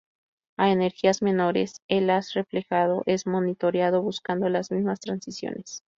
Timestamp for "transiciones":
4.99-5.83